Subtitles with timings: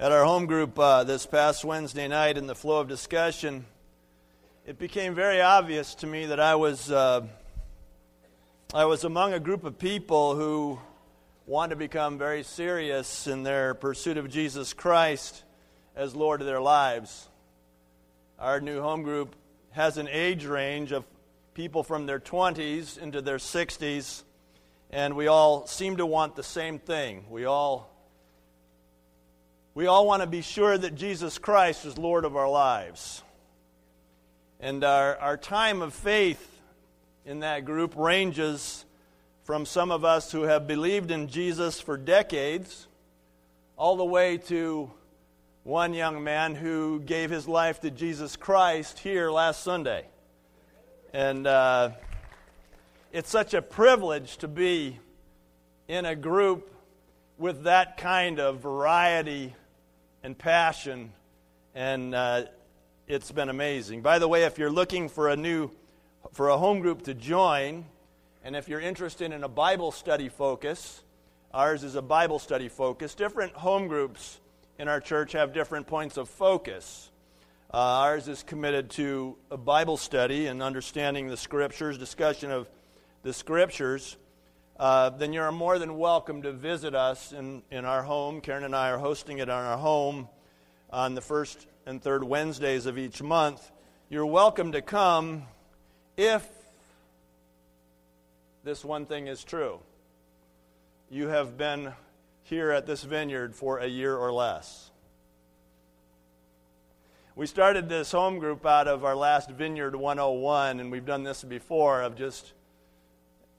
[0.00, 3.66] At our home group uh, this past Wednesday night, in the flow of discussion,
[4.64, 7.26] it became very obvious to me that I was, uh,
[8.72, 10.78] I was among a group of people who
[11.44, 15.42] want to become very serious in their pursuit of Jesus Christ
[15.94, 17.28] as Lord of their lives.
[18.38, 19.36] Our new home group
[19.72, 21.04] has an age range of
[21.52, 24.22] people from their 20s into their 60s,
[24.88, 27.26] and we all seem to want the same thing.
[27.28, 27.89] We all,
[29.72, 33.22] we all want to be sure that Jesus Christ is Lord of our lives.
[34.58, 36.60] And our, our time of faith
[37.24, 38.84] in that group ranges
[39.44, 42.88] from some of us who have believed in Jesus for decades,
[43.76, 44.90] all the way to
[45.62, 50.04] one young man who gave his life to Jesus Christ here last Sunday.
[51.12, 51.90] And uh,
[53.12, 54.98] it's such a privilege to be
[55.86, 56.74] in a group
[57.38, 59.54] with that kind of variety
[60.22, 61.12] and passion.
[61.74, 62.44] And uh,
[63.06, 64.02] it's been amazing.
[64.02, 65.70] By the way, if you're looking for a new,
[66.32, 67.84] for a home group to join,
[68.44, 71.02] and if you're interested in a Bible study focus,
[71.52, 73.14] ours is a Bible study focus.
[73.14, 74.40] Different home groups
[74.78, 77.10] in our church have different points of focus.
[77.72, 82.68] Uh, ours is committed to a Bible study and understanding the scriptures, discussion of
[83.22, 84.16] the scriptures.
[84.80, 88.40] Uh, then you're more than welcome to visit us in, in our home.
[88.40, 90.26] Karen and I are hosting it on our home
[90.88, 93.70] on the first and third Wednesdays of each month.
[94.08, 95.42] You're welcome to come
[96.16, 96.48] if
[98.64, 99.80] this one thing is true.
[101.10, 101.92] You have been
[102.44, 104.90] here at this vineyard for a year or less.
[107.36, 111.44] We started this home group out of our last Vineyard 101, and we've done this
[111.44, 112.54] before of just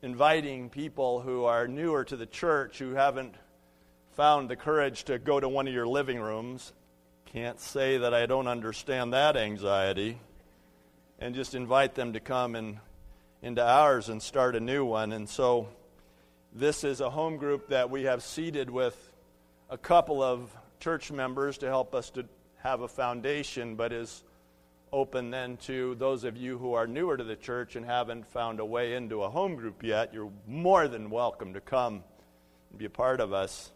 [0.01, 3.35] inviting people who are newer to the church who haven't
[4.13, 6.73] found the courage to go to one of your living rooms.
[7.25, 10.17] Can't say that I don't understand that anxiety.
[11.19, 12.79] And just invite them to come and
[13.43, 15.11] into ours and start a new one.
[15.11, 15.69] And so
[16.51, 19.11] this is a home group that we have seeded with
[19.69, 22.25] a couple of church members to help us to
[22.57, 24.23] have a foundation, but is
[24.93, 28.59] open then to those of you who are newer to the church and haven't found
[28.59, 30.13] a way into a home group yet.
[30.13, 32.03] You're more than welcome to come
[32.69, 33.71] and be a part of us.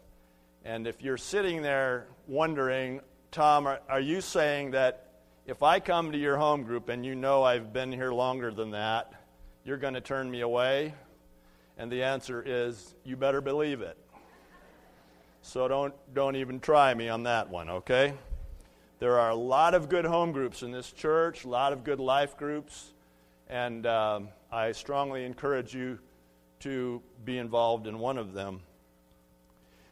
[0.64, 3.00] And if you're sitting there wondering,
[3.30, 5.10] Tom, are, are you saying that
[5.46, 8.72] if I come to your home group and you know I've been here longer than
[8.72, 9.12] that,
[9.64, 10.92] you're going to turn me away?
[11.78, 13.96] And the answer is, you better believe it.
[15.40, 18.14] So don't, don't even try me on that one, okay?
[18.98, 22.00] There are a lot of good home groups in this church, a lot of good
[22.00, 22.94] life groups,
[23.46, 25.98] and um, I strongly encourage you
[26.60, 28.62] to be involved in one of them.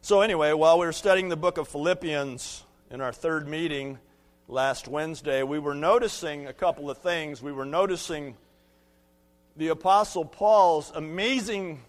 [0.01, 3.99] So, anyway, while we were studying the book of Philippians in our third meeting
[4.49, 7.43] last Wednesday, we were noticing a couple of things.
[7.43, 8.39] We were noticing
[9.55, 11.83] the Apostle Paul's amazing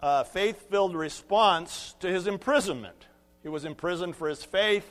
[0.00, 3.06] uh, faith filled response to his imprisonment.
[3.42, 4.90] He was imprisoned for his faith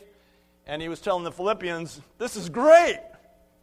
[0.68, 3.00] and he was telling the Philippians, This is great.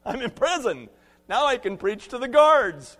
[0.04, 0.88] I'm in prison.
[1.28, 2.96] Now I can preach to the guards.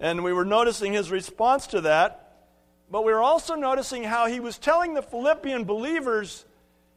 [0.00, 2.20] And we were noticing his response to that.
[2.90, 6.44] But we were also noticing how he was telling the Philippian believers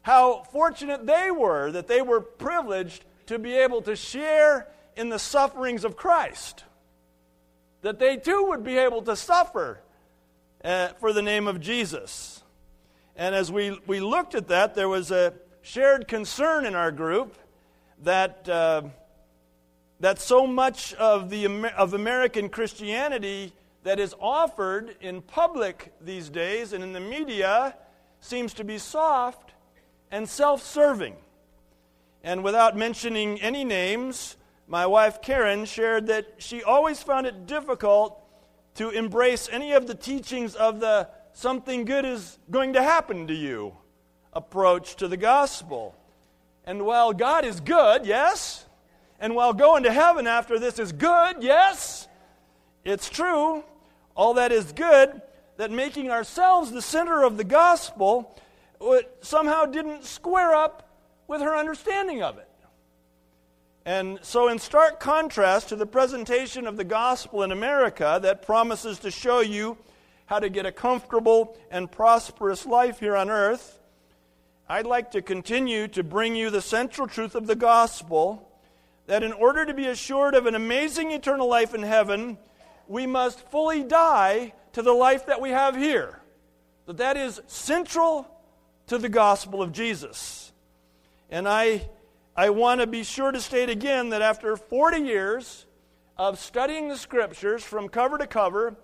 [0.02, 5.18] how fortunate they were that they were privileged to be able to share in the
[5.18, 6.64] sufferings of Christ.
[7.82, 9.80] That they too would be able to suffer
[10.64, 12.42] uh, for the name of Jesus.
[13.16, 15.34] And as we, we looked at that, there was a,
[15.68, 17.36] shared concern in our group
[18.02, 18.80] that, uh,
[20.00, 21.44] that so much of, the,
[21.76, 23.52] of American Christianity
[23.82, 27.76] that is offered in public these days and in the media
[28.20, 29.52] seems to be soft
[30.10, 31.16] and self serving.
[32.24, 38.18] And without mentioning any names, my wife Karen shared that she always found it difficult
[38.76, 43.34] to embrace any of the teachings of the something good is going to happen to
[43.34, 43.74] you
[44.32, 45.94] approach to the gospel.
[46.64, 48.66] And while God is good, yes,
[49.18, 52.06] and while going to heaven after this is good, yes,
[52.84, 53.64] it's true,
[54.14, 55.22] all that is good,
[55.56, 58.36] that making ourselves the center of the gospel
[59.20, 60.88] somehow didn't square up
[61.26, 62.48] with her understanding of it.
[63.84, 68.98] And so, in stark contrast to the presentation of the gospel in America that promises
[68.98, 69.78] to show you
[70.26, 73.77] how to get a comfortable and prosperous life here on earth,
[74.70, 78.52] I'd like to continue to bring you the central truth of the gospel
[79.06, 82.36] that in order to be assured of an amazing eternal life in heaven,
[82.86, 86.20] we must fully die to the life that we have here.
[86.84, 88.28] That that is central
[88.88, 90.52] to the gospel of Jesus.
[91.30, 91.88] And I,
[92.36, 95.64] I want to be sure to state again that after 40 years
[96.18, 98.76] of studying the scriptures from cover to cover,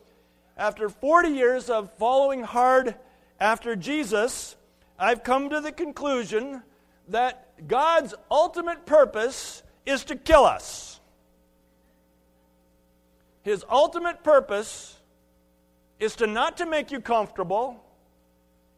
[0.56, 2.94] after 40 years of following hard
[3.38, 4.56] after Jesus,
[4.98, 6.62] I've come to the conclusion
[7.08, 11.00] that God's ultimate purpose is to kill us.
[13.42, 14.96] His ultimate purpose
[16.00, 17.84] is to not to make you comfortable,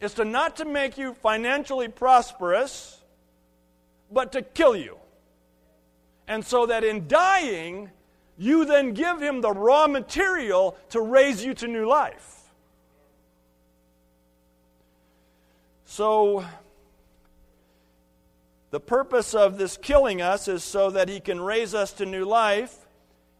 [0.00, 3.00] is to not to make you financially prosperous,
[4.10, 4.96] but to kill you.
[6.26, 7.90] And so that in dying,
[8.36, 12.35] you then give him the raw material to raise you to new life.
[15.96, 16.44] So,
[18.70, 22.26] the purpose of this killing us is so that he can raise us to new
[22.26, 22.76] life,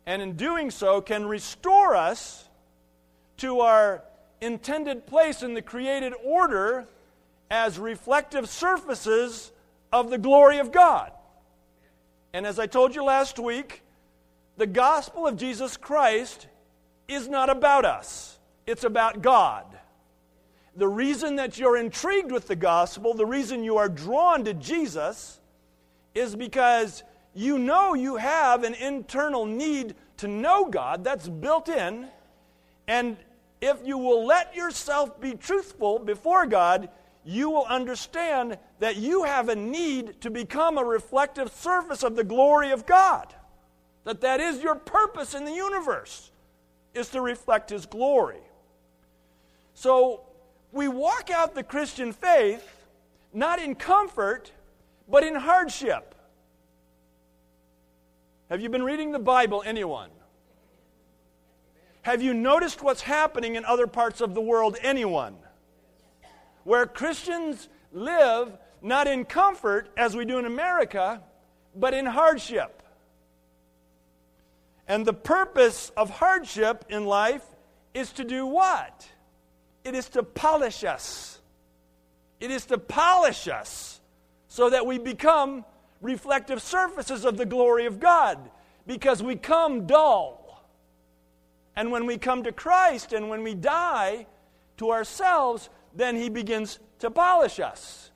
[0.06, 2.48] and in doing so, can restore us
[3.36, 4.02] to our
[4.40, 6.86] intended place in the created order
[7.50, 9.52] as reflective surfaces
[9.92, 11.12] of the glory of God.
[12.32, 13.82] And as I told you last week,
[14.56, 16.46] the gospel of Jesus Christ
[17.06, 19.75] is not about us, it's about God.
[20.76, 25.40] The reason that you're intrigued with the gospel, the reason you are drawn to Jesus,
[26.14, 27.02] is because
[27.34, 32.08] you know you have an internal need to know God that's built in.
[32.86, 33.16] And
[33.60, 36.90] if you will let yourself be truthful before God,
[37.24, 42.24] you will understand that you have a need to become a reflective surface of the
[42.24, 43.34] glory of God.
[44.04, 46.30] That that is your purpose in the universe
[46.94, 48.40] is to reflect his glory.
[49.74, 50.25] So
[50.76, 52.86] we walk out the Christian faith
[53.32, 54.52] not in comfort,
[55.08, 56.14] but in hardship.
[58.48, 60.10] Have you been reading the Bible, anyone?
[62.02, 64.76] Have you noticed what's happening in other parts of the world?
[64.80, 65.36] Anyone?
[66.62, 71.20] Where Christians live not in comfort as we do in America,
[71.74, 72.82] but in hardship.
[74.86, 77.44] And the purpose of hardship in life
[77.92, 79.08] is to do what?
[79.86, 81.38] It is to polish us.
[82.40, 84.00] It is to polish us
[84.48, 85.64] so that we become
[86.00, 88.50] reflective surfaces of the glory of God
[88.84, 90.60] because we come dull
[91.76, 94.26] and when we come to Christ and when we die
[94.78, 98.10] to ourselves, then He begins to polish us.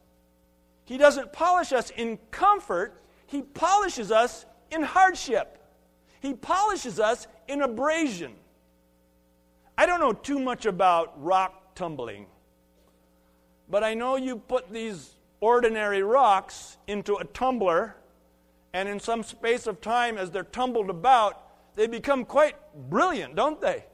[0.86, 5.56] He doesn't polish us in comfort, He polishes us in hardship.
[6.20, 8.32] He polishes us in abrasion.
[9.78, 12.26] I don't know too much about rock tumbling,
[13.70, 17.96] but I know you put these ordinary rocks into a tumbler,
[18.74, 21.42] and in some space of time, as they're tumbled about,
[21.76, 22.54] they become quite
[22.90, 23.86] brilliant, don't they?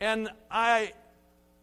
[0.00, 0.94] And I,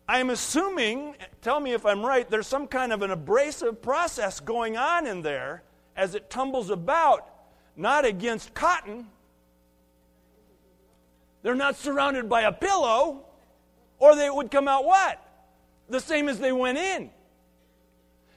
[0.07, 4.77] I'm assuming, tell me if I'm right, there's some kind of an abrasive process going
[4.77, 5.63] on in there
[5.95, 7.27] as it tumbles about,
[7.75, 9.07] not against cotton.
[11.41, 13.25] They're not surrounded by a pillow,
[14.01, 15.23] or they would come out what?
[15.87, 17.11] The same as they went in.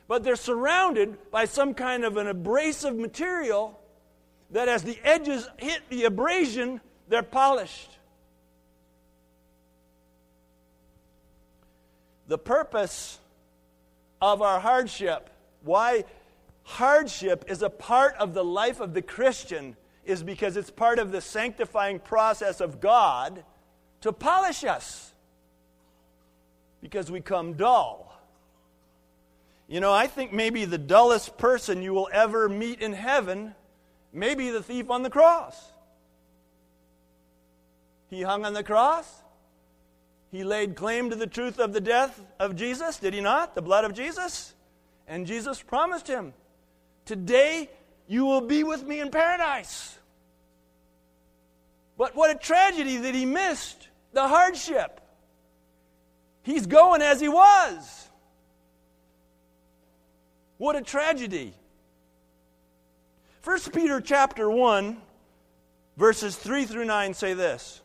[0.06, 3.81] But they're surrounded by some kind of an abrasive material
[4.50, 7.90] that as the edges hit the abrasion, they're polished.
[12.28, 13.19] The purpose
[14.20, 15.31] of our hardship,
[15.62, 16.05] why
[16.65, 21.10] hardship is a part of the life of the Christian, is because it's part of
[21.10, 23.43] the sanctifying process of God
[24.03, 25.13] to polish us.
[26.84, 28.17] Because we come dull.
[29.67, 33.56] You know, I think maybe the dullest person you will ever meet in heaven
[34.14, 35.60] Maybe the thief on the cross.
[38.08, 39.12] He hung on the cross.
[40.31, 43.56] He laid claim to the truth of the death of Jesus, did he not?
[43.56, 44.55] The blood of Jesus.
[45.08, 46.32] And Jesus promised him,
[47.06, 47.69] Today
[48.06, 49.98] you will be with me in paradise.
[51.98, 55.00] But what a tragedy that he missed the hardship.
[56.44, 58.08] He's going as he was.
[60.58, 61.55] What a tragedy.
[63.43, 64.98] 1 Peter chapter 1
[65.96, 67.82] verses 3 through 9 say this.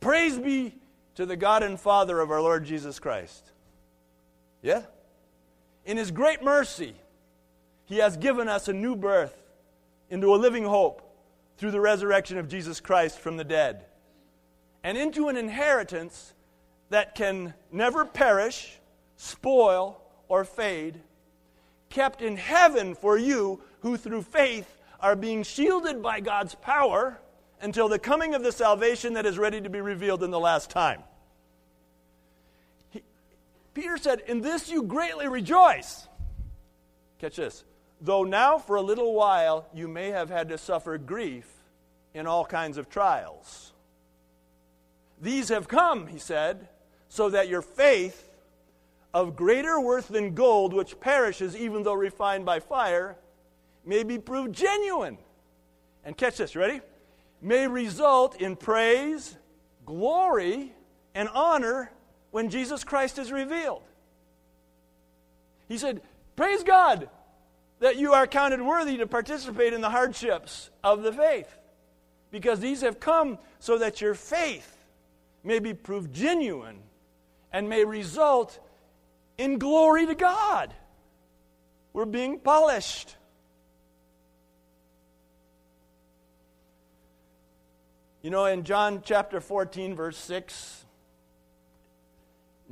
[0.00, 0.74] Praise be
[1.14, 3.52] to the God and Father of our Lord Jesus Christ.
[4.62, 4.82] Yeah?
[5.84, 6.94] In his great mercy,
[7.84, 9.36] he has given us a new birth
[10.08, 11.02] into a living hope
[11.58, 13.84] through the resurrection of Jesus Christ from the dead,
[14.82, 16.32] and into an inheritance
[16.90, 18.78] that can never perish,
[19.16, 21.00] spoil, or fade,
[21.88, 27.18] kept in heaven for you who through faith are being shielded by God's power
[27.60, 30.70] until the coming of the salvation that is ready to be revealed in the last
[30.70, 31.02] time.
[33.74, 36.06] Peter said, In this you greatly rejoice.
[37.18, 37.64] Catch this.
[38.00, 41.48] Though now for a little while you may have had to suffer grief
[42.14, 43.72] in all kinds of trials.
[45.20, 46.68] These have come, he said,
[47.10, 48.28] so that your faith,
[49.12, 53.16] of greater worth than gold, which perishes even though refined by fire,
[53.84, 55.18] may be proved genuine.
[56.04, 56.80] And catch this, ready?
[57.42, 59.36] May result in praise,
[59.84, 60.72] glory,
[61.12, 61.90] and honor
[62.30, 63.82] when Jesus Christ is revealed.
[65.68, 66.00] He said,
[66.36, 67.08] Praise God
[67.80, 71.52] that you are counted worthy to participate in the hardships of the faith,
[72.30, 74.76] because these have come so that your faith
[75.42, 76.78] may be proved genuine
[77.52, 78.58] and may result
[79.38, 80.72] in glory to God.
[81.92, 83.16] We're being polished.
[88.22, 90.84] You know, in John chapter 14, verse 6,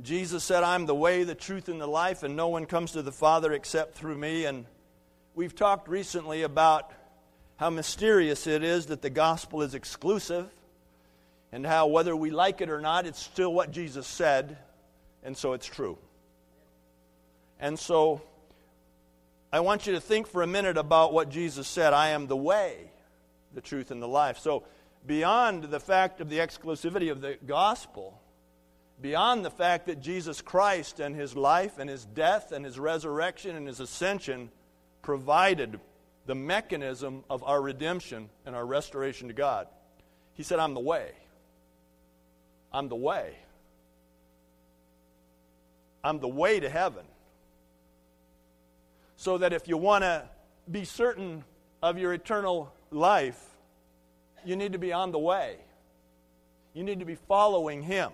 [0.01, 3.01] Jesus said, I'm the way, the truth, and the life, and no one comes to
[3.01, 4.45] the Father except through me.
[4.45, 4.65] And
[5.35, 6.91] we've talked recently about
[7.57, 10.49] how mysterious it is that the gospel is exclusive,
[11.51, 14.57] and how whether we like it or not, it's still what Jesus said,
[15.29, 15.95] and so it's true.
[17.59, 18.19] And so
[19.53, 22.35] I want you to think for a minute about what Jesus said I am the
[22.35, 22.89] way,
[23.53, 24.39] the truth, and the life.
[24.39, 24.63] So,
[25.05, 28.19] beyond the fact of the exclusivity of the gospel,
[28.99, 33.55] beyond the fact that Jesus Christ and his life and his death and his resurrection
[33.55, 34.49] and his ascension
[35.03, 35.79] provided
[36.25, 39.67] the mechanism of our redemption and our restoration to God.
[40.33, 41.11] He said, I'm the way.
[42.73, 43.35] I'm the way.
[46.03, 47.05] I'm the way to heaven.
[49.17, 50.23] So that if you want to
[50.69, 51.43] be certain
[51.81, 53.43] of your eternal life,
[54.45, 55.57] you need to be on the way.
[56.73, 58.11] You need to be following Him.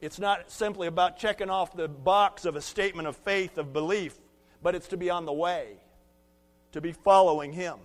[0.00, 4.16] It's not simply about checking off the box of a statement of faith, of belief,
[4.62, 5.68] but it's to be on the way,
[6.72, 7.76] to be following Him.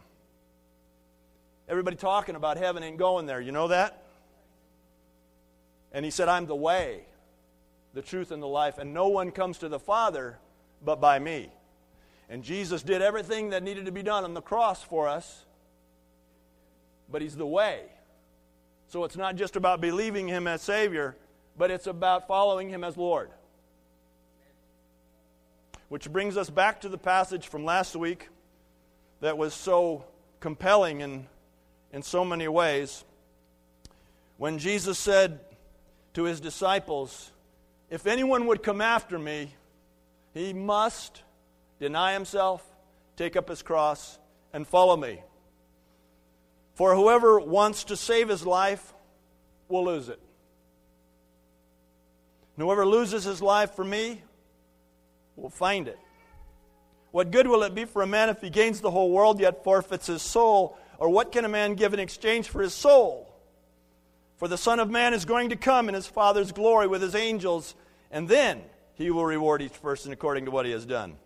[1.68, 3.42] Everybody talking about heaven ain't going there.
[3.42, 4.04] You know that?
[5.92, 7.02] And He said, I'm the way,
[7.98, 10.38] the truth, and the life, and no one comes to the Father
[10.86, 11.52] but by me.
[12.30, 15.46] And Jesus did everything that needed to be done on the cross for us,
[17.12, 17.82] but He's the way.
[18.90, 21.16] So it's not just about believing Him as Savior
[21.58, 23.32] but it's about following Him as Lord.
[25.90, 28.30] Which brings us back to the passage from last week
[29.22, 30.06] that was so
[30.40, 31.26] compelling in,
[31.92, 33.04] in so many ways.
[34.38, 35.40] When Jesus said
[36.14, 37.32] to His disciples,
[37.90, 39.54] If anyone would come after me,
[40.34, 41.24] he must
[41.80, 42.64] deny himself,
[43.16, 44.20] take up his cross,
[44.54, 45.22] and follow me.
[46.76, 48.94] For whoever wants to save his life
[49.68, 50.20] will lose it.
[52.56, 54.22] And whoever loses his life for me
[55.36, 55.98] will find it.
[57.12, 59.64] What good will it be for a man if he gains the whole world yet
[59.64, 60.78] forfeits his soul?
[61.00, 63.27] Or what can a man give in exchange for his soul?
[64.38, 67.16] For the Son of Man is going to come in his Father's glory with his
[67.16, 67.76] angels,
[68.12, 68.62] and then
[68.94, 71.18] he will reward each person according to what he has done.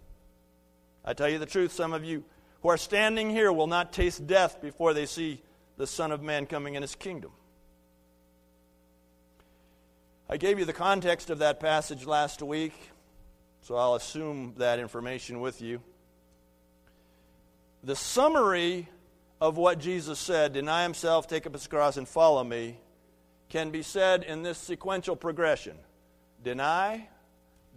[1.04, 2.24] I tell you the truth, some of you
[2.62, 5.42] who are standing here will not taste death before they see
[5.78, 7.32] the Son of Man coming in his kingdom.
[10.30, 12.74] I gave you the context of that passage last week,
[13.62, 15.82] so I'll assume that information with you.
[17.84, 18.88] The summary
[19.42, 22.78] of what Jesus said, deny himself, take up his cross, and follow me,
[23.52, 25.78] can be said in this sequential progression
[26.42, 27.08] deny,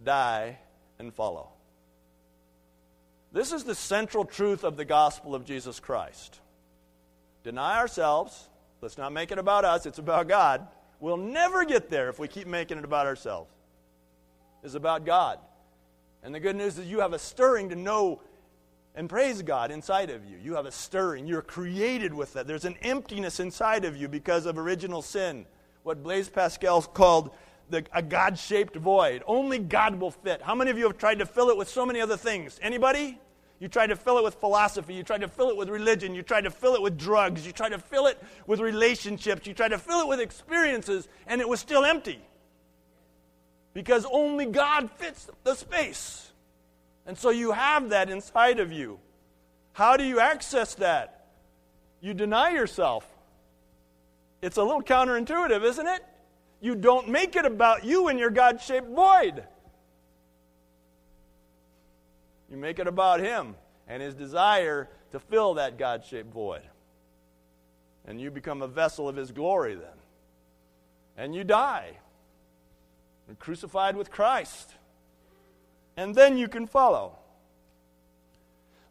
[0.03, 0.57] die,
[0.97, 1.49] and follow.
[3.33, 6.39] This is the central truth of the gospel of Jesus Christ.
[7.43, 8.49] Deny ourselves.
[8.81, 10.65] Let's not make it about us, it's about God.
[10.99, 13.51] We'll never get there if we keep making it about ourselves.
[14.63, 15.39] It's about God.
[16.23, 18.21] And the good news is you have a stirring to know
[18.95, 20.37] and praise God inside of you.
[20.41, 21.27] You have a stirring.
[21.27, 22.47] You're created with that.
[22.47, 25.45] There's an emptiness inside of you because of original sin.
[25.85, 27.29] What Blaise Pascal called
[27.69, 29.21] the, a God shaped void.
[29.27, 30.41] Only God will fit.
[30.41, 32.59] How many of you have tried to fill it with so many other things?
[32.59, 33.19] Anybody?
[33.59, 34.95] You tried to fill it with philosophy.
[34.95, 36.15] You tried to fill it with religion.
[36.15, 37.45] You tried to fill it with drugs.
[37.45, 39.45] You tried to fill it with relationships.
[39.45, 42.19] You tried to fill it with experiences, and it was still empty.
[43.75, 46.31] Because only God fits the space.
[47.05, 48.99] And so you have that inside of you.
[49.73, 51.27] How do you access that?
[52.01, 53.07] You deny yourself.
[54.41, 56.03] It's a little counterintuitive, isn't it?
[56.61, 59.43] You don't make it about you and your God shaped void.
[62.49, 63.55] You make it about Him
[63.87, 66.61] and His desire to fill that God shaped void.
[68.05, 69.87] And you become a vessel of His glory then.
[71.17, 71.97] And you die.
[73.27, 74.71] You're crucified with Christ.
[75.97, 77.17] And then you can follow.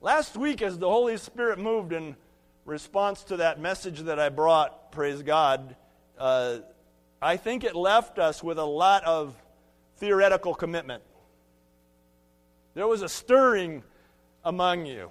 [0.01, 2.17] Last week, as the Holy Spirit moved in
[2.65, 5.75] response to that message that I brought, praise God,
[6.19, 6.59] uh,
[7.21, 9.35] I think it left us with a lot of
[9.97, 11.03] theoretical commitment.
[12.75, 13.83] There was a stirring
[14.45, 15.11] among you,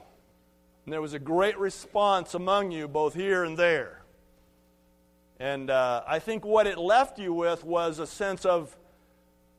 [0.85, 4.03] and there was a great response among you, both here and there.
[5.37, 8.73] And uh, I think what it left you with was a sense of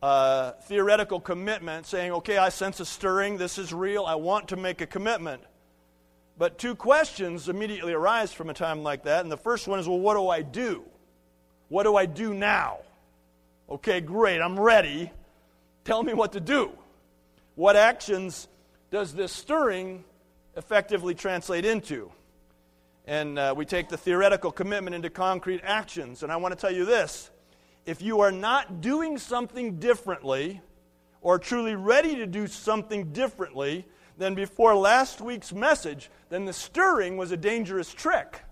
[0.03, 4.57] uh, theoretical commitment, saying, okay, I sense a stirring, this is real, I want to
[4.57, 5.43] make a commitment.
[6.37, 9.21] But two questions immediately arise from a time like that.
[9.23, 10.83] And the first one is, well, what do I do?
[11.69, 12.79] What do I do now?
[13.71, 15.11] Okay, great, I'm ready.
[15.85, 16.73] Tell me what to do.
[17.55, 18.49] What actions
[18.91, 20.05] does this stirring
[20.57, 22.11] effectively translate into?
[23.07, 26.23] And uh, we take the theoretical commitment into concrete actions.
[26.23, 27.31] And I want to tell you this
[27.87, 30.61] if you are not doing something differently,
[31.21, 33.87] or truly ready to do something differently
[34.19, 38.43] than before last week's message, then the stirring was a dangerous trick.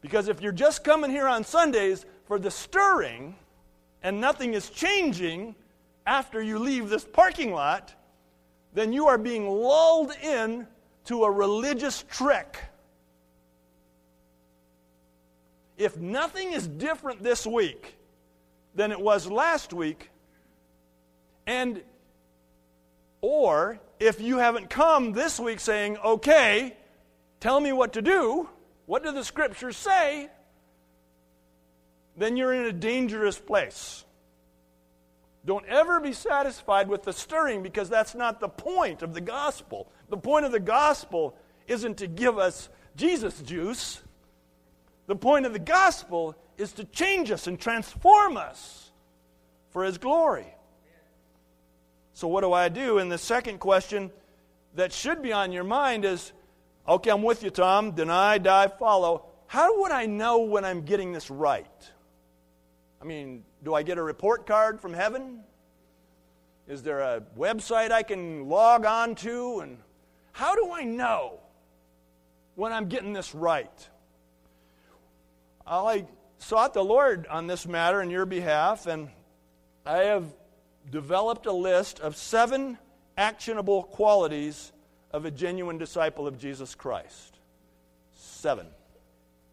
[0.00, 3.34] Because if you're just coming here on Sundays for the stirring
[4.02, 5.54] and nothing is changing
[6.06, 7.94] after you leave this parking lot,
[8.72, 10.66] then you are being lulled in
[11.06, 12.58] to a religious trick.
[15.76, 17.96] If nothing is different this week
[18.74, 20.10] than it was last week,
[21.46, 21.82] and
[23.20, 26.76] or if you haven't come this week saying, okay,
[27.40, 28.48] tell me what to do,
[28.86, 30.30] what do the scriptures say?
[32.16, 34.04] Then you're in a dangerous place.
[35.44, 39.88] Don't ever be satisfied with the stirring because that's not the point of the gospel.
[40.08, 41.36] The point of the gospel
[41.68, 44.02] isn't to give us Jesus juice.
[45.06, 48.90] The point of the gospel is to change us and transform us
[49.70, 50.55] for his glory.
[52.16, 52.96] So, what do I do?
[52.96, 54.10] And the second question
[54.74, 56.32] that should be on your mind is
[56.88, 57.90] Okay, I'm with you, Tom.
[57.90, 59.26] Deny, die, follow.
[59.48, 61.92] How would I know when I'm getting this right?
[63.02, 65.40] I mean, do I get a report card from heaven?
[66.66, 69.60] Is there a website I can log on to?
[69.60, 69.76] And
[70.32, 71.40] how do I know
[72.54, 73.88] when I'm getting this right?
[75.66, 76.06] I
[76.38, 79.10] sought the Lord on this matter in your behalf, and
[79.84, 80.24] I have
[80.90, 82.78] developed a list of seven
[83.16, 84.72] actionable qualities
[85.10, 87.38] of a genuine disciple of Jesus Christ.
[88.12, 88.66] Seven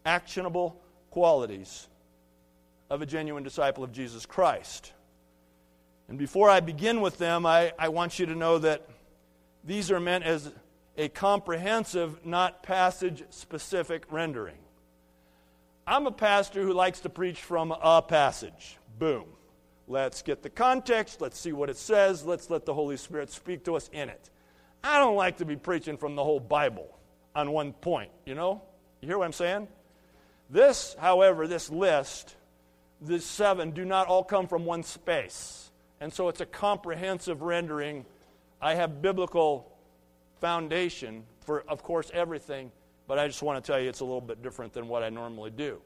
[0.05, 1.87] actionable qualities
[2.89, 4.91] of a genuine disciple of Jesus Christ.
[6.07, 8.87] And before I begin with them, I, I want you to know that
[9.63, 10.51] these are meant as
[10.97, 14.57] a comprehensive, not passage specific rendering.
[15.87, 18.77] I'm a pastor who likes to preach from a passage.
[18.99, 19.25] Boom.
[19.87, 21.21] Let's get the context.
[21.21, 22.25] Let's see what it says.
[22.25, 24.29] Let's let the Holy Spirit speak to us in it.
[24.83, 26.97] I don't like to be preaching from the whole Bible
[27.35, 28.61] on one point, you know?
[29.01, 29.67] You hear what I'm saying?
[30.49, 32.35] This, however, this list,
[33.01, 35.71] these seven, do not all come from one space.
[35.99, 38.05] And so it's a comprehensive rendering.
[38.61, 39.71] I have biblical
[40.39, 42.71] foundation for, of course, everything,
[43.07, 45.09] but I just want to tell you it's a little bit different than what I
[45.09, 45.81] normally do.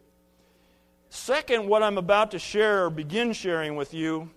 [1.09, 4.29] Second, what I'm about to share or begin sharing with you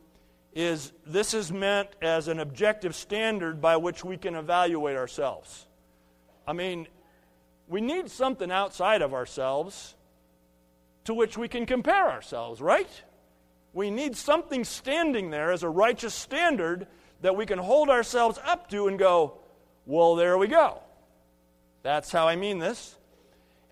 [0.55, 5.67] is this is meant as an objective standard by which we can evaluate ourselves.
[6.47, 6.89] I mean,
[7.69, 9.95] we need something outside of ourselves
[11.05, 12.91] to which we can compare ourselves, right?
[13.73, 16.87] We need something standing there as a righteous standard
[17.23, 19.39] that we can hold ourselves up to and go,
[19.87, 20.81] well, there we go.
[21.83, 22.97] That's how I mean this.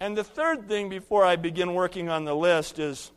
[0.00, 3.10] And the third thing before I begin working on the list is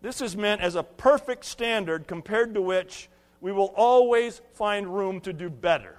[0.00, 3.08] this is meant as a perfect standard compared to which
[3.40, 5.96] we will always find room to do better.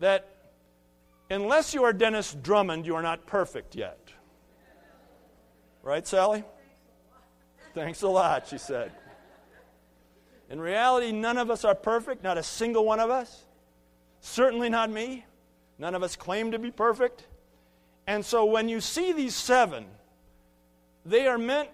[0.00, 0.28] That
[1.30, 3.98] unless you are Dennis Drummond, you are not perfect yet.
[5.82, 6.44] Right, Sally?
[7.74, 8.92] Thanks a lot, she said.
[10.50, 13.44] In reality, none of us are perfect, not a single one of us.
[14.20, 15.26] Certainly not me.
[15.78, 17.26] None of us claim to be perfect.
[18.08, 19.84] And so when you see these seven,
[21.04, 21.68] they are meant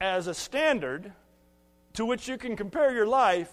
[0.00, 1.12] as a standard
[1.94, 3.50] to which you can compare your life,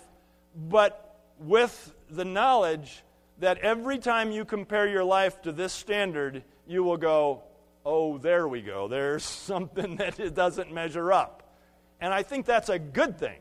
[0.56, 3.04] but with the knowledge
[3.40, 7.42] that every time you compare your life to this standard, you will go,
[7.84, 8.88] oh, there we go.
[8.88, 11.52] There's something that it doesn't measure up.
[12.00, 13.40] And I think that's a good thing.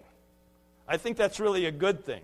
[0.88, 2.22] I think that's really a good thing.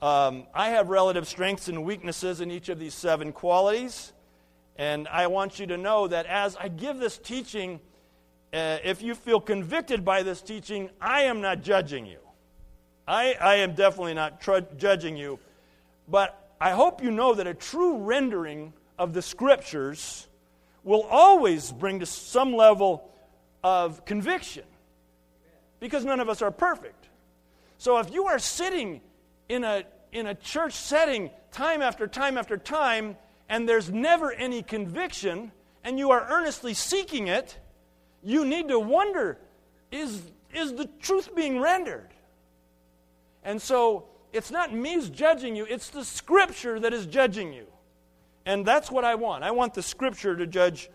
[0.00, 4.14] Um, I have relative strengths and weaknesses in each of these seven qualities.
[4.78, 7.80] And I want you to know that as I give this teaching,
[8.52, 12.20] uh, if you feel convicted by this teaching, I am not judging you.
[13.06, 15.40] I, I am definitely not tr- judging you,
[16.08, 20.28] but I hope you know that a true rendering of the scriptures
[20.84, 23.10] will always bring to some level
[23.64, 24.64] of conviction
[25.80, 27.08] because none of us are perfect.
[27.78, 29.00] So if you are sitting
[29.48, 33.16] in a, in a church setting time after time after time
[33.48, 35.52] and there's never any conviction
[35.84, 37.58] and you are earnestly seeking it,
[38.22, 39.38] you need to wonder
[39.90, 40.20] is,
[40.54, 42.08] is the truth being rendered?
[43.42, 47.66] And so it's not me who's judging you, it's the scripture that is judging you.
[48.44, 49.44] And that's what I want.
[49.44, 50.90] I want the scripture to judge,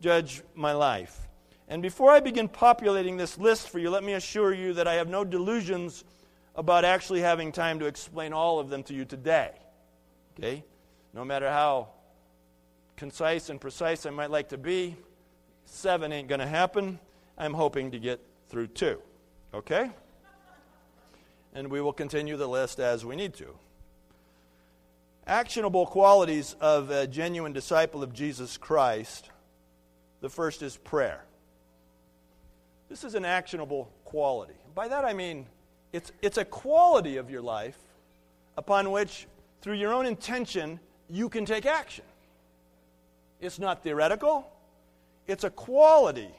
[0.00, 1.28] judge my life.
[1.68, 4.94] And before I begin populating this list for you, let me assure you that I
[4.94, 6.04] have no delusions
[6.54, 9.52] about actually having time to explain all of them to you today.
[10.38, 10.64] Okay?
[11.14, 11.88] No matter how
[12.96, 14.96] concise and precise I might like to be,
[15.64, 16.98] seven ain't going to happen.
[17.36, 19.00] I'm hoping to get through two.
[19.52, 19.90] Okay?
[21.54, 23.54] And we will continue the list as we need to.
[25.26, 29.30] Actionable qualities of a genuine disciple of Jesus Christ.
[30.20, 31.24] The first is prayer.
[32.88, 34.54] This is an actionable quality.
[34.74, 35.46] By that I mean
[35.92, 37.78] it's, it's a quality of your life
[38.56, 39.26] upon which,
[39.60, 40.80] through your own intention,
[41.12, 42.04] you can take action.
[43.40, 44.50] It's not theoretical,
[45.26, 46.30] it's a quality.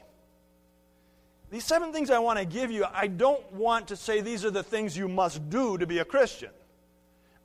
[1.52, 4.50] These seven things I want to give you, I don't want to say these are
[4.50, 6.50] the things you must do to be a Christian.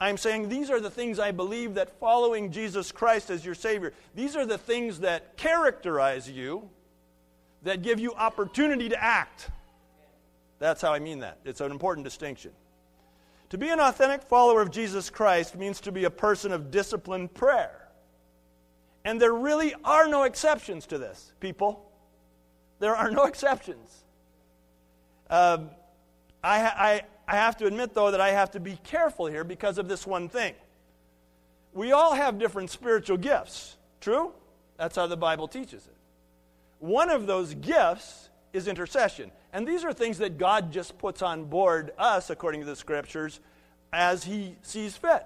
[0.00, 3.92] I'm saying these are the things I believe that following Jesus Christ as your Savior,
[4.14, 6.70] these are the things that characterize you,
[7.64, 9.50] that give you opportunity to act.
[10.58, 11.38] That's how I mean that.
[11.44, 12.52] It's an important distinction.
[13.50, 17.32] To be an authentic follower of Jesus Christ means to be a person of disciplined
[17.32, 17.88] prayer.
[19.04, 21.90] And there really are no exceptions to this, people.
[22.78, 24.04] There are no exceptions.
[25.30, 25.70] Um,
[26.42, 29.78] I, I, I have to admit, though, that I have to be careful here because
[29.78, 30.54] of this one thing.
[31.72, 33.76] We all have different spiritual gifts.
[34.00, 34.32] True?
[34.76, 35.96] That's how the Bible teaches it.
[36.78, 39.30] One of those gifts is intercession.
[39.52, 43.40] And these are things that God just puts on board us, according to the scriptures,
[43.92, 45.24] as He sees fit.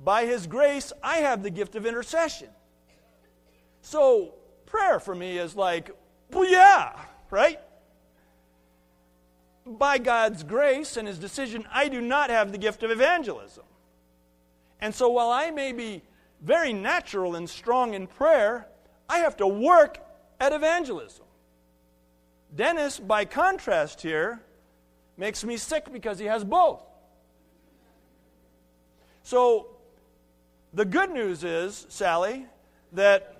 [0.00, 2.48] By His grace, I have the gift of intercession.
[3.82, 4.34] So,
[4.66, 5.90] prayer for me is like,
[6.30, 6.92] well, yeah,
[7.30, 7.60] right?
[9.66, 13.64] By God's grace and His decision, I do not have the gift of evangelism.
[14.80, 16.02] And so, while I may be
[16.42, 18.68] very natural and strong in prayer,
[19.08, 19.98] I have to work
[20.38, 21.23] at evangelism.
[22.54, 24.40] Dennis, by contrast here,
[25.16, 26.80] makes me sick because he has both.
[29.22, 29.68] So,
[30.72, 32.46] the good news is, Sally,
[32.92, 33.36] that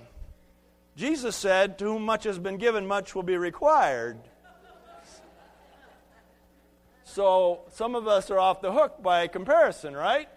[0.96, 4.18] Jesus said, To whom much has been given, much will be required.
[7.04, 10.28] So, some of us are off the hook by comparison, right?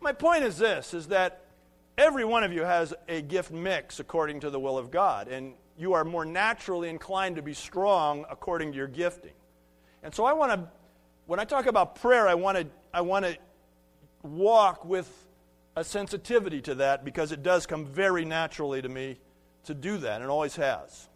[0.00, 1.43] My point is this is that
[1.96, 5.54] Every one of you has a gift mix according to the will of God, and
[5.78, 9.32] you are more naturally inclined to be strong according to your gifting.
[10.02, 10.68] And so I want to,
[11.26, 13.36] when I talk about prayer, I want to, I want to
[14.22, 15.08] walk with
[15.76, 19.18] a sensitivity to that because it does come very naturally to me
[19.64, 21.08] to do that, and always has.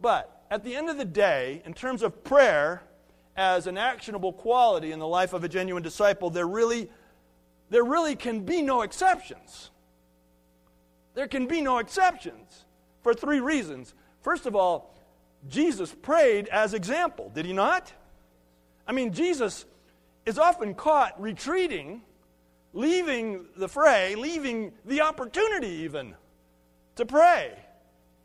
[0.00, 2.82] But at the end of the day, in terms of prayer
[3.36, 6.90] as an actionable quality in the life of a genuine disciple, there really,
[7.70, 9.70] there really can be no exceptions.
[11.14, 12.64] There can be no exceptions
[13.02, 13.94] for three reasons.
[14.22, 14.94] First of all,
[15.48, 17.92] Jesus prayed as example, did he not?
[18.86, 19.64] I mean, Jesus
[20.26, 22.02] is often caught retreating,
[22.72, 26.14] leaving the fray, leaving the opportunity even
[26.96, 27.52] to pray.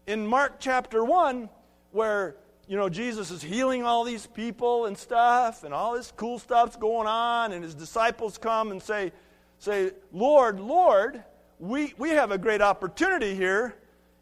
[0.08, 1.50] In Mark chapter 1,
[1.92, 2.36] where
[2.68, 6.78] you know Jesus is healing all these people and stuff, and all this cool stuff's
[6.78, 9.12] going on, and his disciples come and say,
[9.60, 11.24] say, Lord, Lord,
[11.60, 13.76] we, we have a great opportunity here.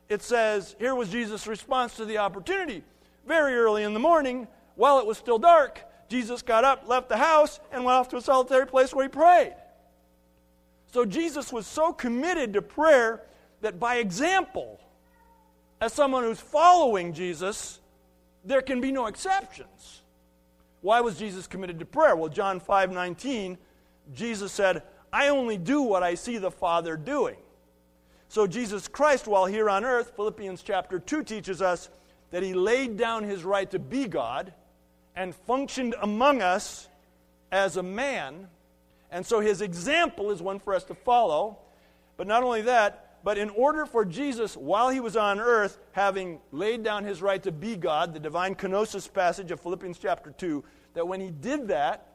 [0.10, 2.84] It says, here was Jesus' response to the opportunity.
[3.28, 7.18] Very early in the morning, while it was still dark, Jesus got up, left the
[7.18, 9.54] house, and went off to a solitary place where he prayed.
[10.92, 13.24] So Jesus was so committed to prayer
[13.62, 14.80] that by example,
[15.82, 17.80] as someone who's following Jesus,
[18.46, 20.02] there can be no exceptions.
[20.82, 22.16] Why was Jesus committed to prayer?
[22.16, 23.58] Well, John 5 19,
[24.14, 27.38] Jesus said, I only do what I see the Father doing.
[28.30, 31.90] So, Jesus Christ, while here on earth, Philippians chapter 2 teaches us
[32.32, 34.54] that he laid down his right to be God
[35.16, 36.90] and functioned among us
[37.52, 38.50] as a man.
[39.10, 41.60] And so, his example is one for us to follow.
[42.18, 46.40] But not only that, But in order for Jesus, while he was on earth, having
[46.54, 50.64] laid down his right to be God, the divine kenosis passage of Philippians chapter 2,
[50.94, 52.08] that when he did that,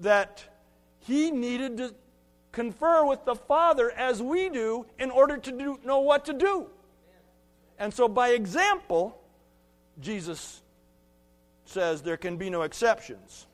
[0.00, 0.44] that
[0.98, 1.94] he needed to
[2.56, 6.66] confer with the Father as we do in order to do, know what to do.
[7.78, 9.20] And so, by example,
[10.00, 10.62] Jesus
[11.66, 13.46] says there can be no exceptions.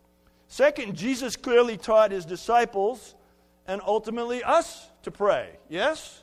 [0.46, 3.16] Second, Jesus clearly taught his disciples
[3.66, 5.50] and ultimately us to pray.
[5.68, 6.22] Yes?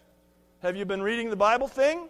[0.61, 2.07] Have you been reading the Bible thing?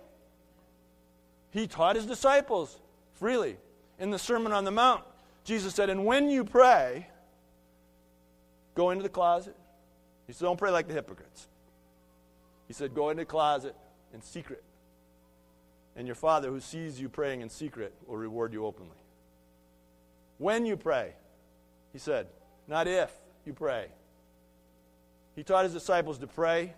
[1.49, 2.77] He taught his disciples
[3.15, 3.57] freely
[3.97, 5.03] in the Sermon on the Mount.
[5.45, 7.07] Jesus said, And when you pray,
[8.75, 9.55] go into the closet.
[10.29, 11.47] He said, Don't pray like the hypocrites.
[12.67, 13.75] He said, Go into the closet
[14.13, 14.63] in secret.
[15.95, 18.91] And your Father who sees you praying in secret will reward you openly.
[20.37, 21.13] When you pray,
[21.91, 22.27] he said,
[22.67, 23.11] not if
[23.43, 23.87] you pray.
[25.35, 26.75] He taught his disciples to pray.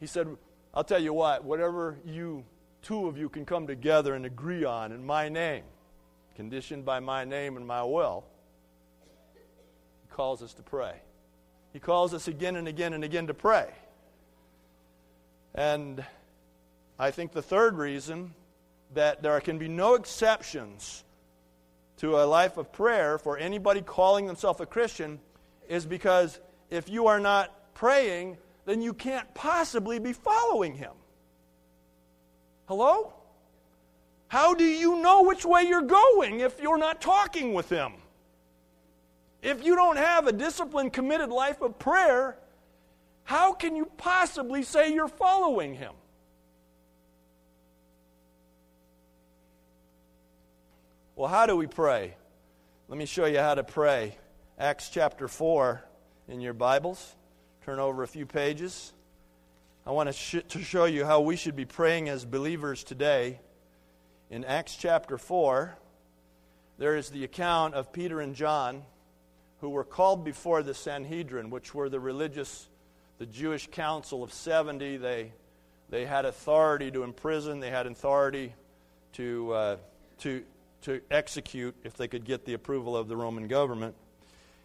[0.00, 0.34] He said,
[0.72, 2.46] I'll tell you what, whatever you,
[2.80, 5.64] two of you, can come together and agree on in my name,
[6.34, 8.24] conditioned by my name and my will,
[9.34, 10.94] he calls us to pray.
[11.76, 13.68] He calls us again and again and again to pray.
[15.54, 16.02] And
[16.98, 18.32] I think the third reason
[18.94, 21.04] that there can be no exceptions
[21.98, 25.20] to a life of prayer for anybody calling themselves a Christian
[25.68, 30.94] is because if you are not praying, then you can't possibly be following Him.
[32.68, 33.12] Hello?
[34.28, 37.92] How do you know which way you're going if you're not talking with Him?
[39.46, 42.36] If you don't have a disciplined, committed life of prayer,
[43.22, 45.92] how can you possibly say you're following Him?
[51.14, 52.16] Well, how do we pray?
[52.88, 54.16] Let me show you how to pray.
[54.58, 55.80] Acts chapter 4
[56.26, 57.14] in your Bibles.
[57.64, 58.92] Turn over a few pages.
[59.86, 63.38] I want to, sh- to show you how we should be praying as believers today.
[64.28, 65.78] In Acts chapter 4,
[66.78, 68.82] there is the account of Peter and John
[69.60, 72.68] who were called before the Sanhedrin, which were the religious,
[73.18, 74.98] the Jewish council of 70.
[74.98, 75.32] They,
[75.88, 78.52] they had authority to imprison, they had authority
[79.14, 79.76] to, uh,
[80.20, 80.44] to,
[80.82, 83.94] to execute if they could get the approval of the Roman government.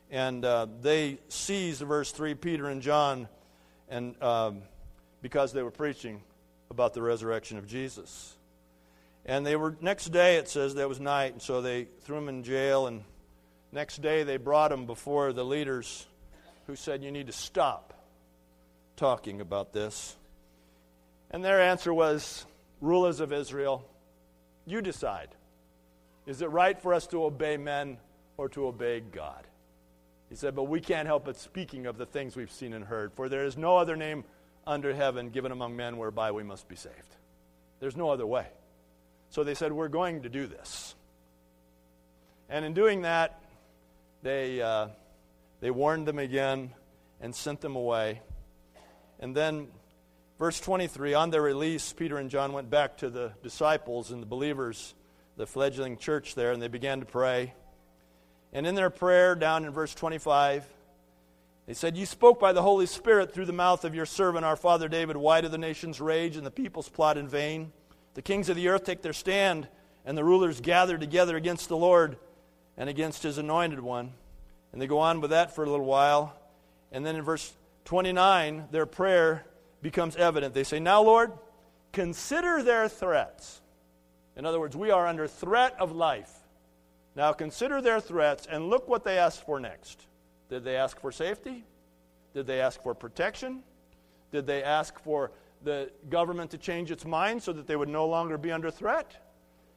[0.10, 3.30] And uh, they seized, verse 3, Peter and John,
[3.88, 4.62] and um,
[5.22, 6.22] because they were preaching
[6.70, 8.36] about the resurrection of Jesus.
[9.26, 12.28] And they were, next day it says that was night, and so they threw them
[12.28, 12.88] in jail.
[12.88, 13.04] And
[13.72, 16.06] next day they brought him before the leaders
[16.68, 17.94] who said, You need to stop
[18.96, 20.16] talking about this.
[21.32, 22.46] And their answer was,
[22.82, 23.86] Rulers of Israel,
[24.66, 25.30] you decide.
[26.26, 27.98] Is it right for us to obey men
[28.38, 29.46] or to obey God?
[30.30, 33.14] He said, But we can't help but speaking of the things we've seen and heard,
[33.14, 34.24] for there is no other name
[34.66, 37.16] under heaven given among men whereby we must be saved.
[37.80, 38.46] There's no other way.
[39.30, 40.96] So they said, We're going to do this.
[42.50, 43.42] And in doing that,
[44.24, 44.88] they, uh,
[45.60, 46.72] they warned them again
[47.20, 48.22] and sent them away.
[49.20, 49.68] And then,
[50.40, 54.28] verse 23 on their release, Peter and John went back to the disciples and the
[54.28, 54.94] believers
[55.38, 57.54] the fledgling church there, and they began to pray.
[58.54, 60.66] And in their prayer, down in verse 25,
[61.66, 64.56] they said, You spoke by the Holy Spirit through the mouth of your servant, our
[64.56, 65.18] father David.
[65.18, 67.72] Why do the nations rage and the peoples plot in vain?
[68.14, 69.68] The kings of the earth take their stand,
[70.06, 72.18] and the rulers gather together against the Lord
[72.78, 74.14] and against his anointed one.
[74.72, 76.36] And they go on with that for a little while.
[76.92, 77.54] And then in verse
[77.86, 79.46] 29, their prayer
[79.82, 80.54] becomes evident.
[80.54, 81.32] They say, Now, Lord,
[81.92, 83.62] consider their threats.
[84.36, 86.32] In other words, we are under threat of life.
[87.16, 90.06] Now consider their threats and look what they ask for next.
[90.50, 91.64] Did they ask for safety?
[92.34, 93.64] Did they ask for protection?
[94.32, 95.32] Did they ask for
[95.64, 99.12] the government to change its mind so that they would no longer be under threat?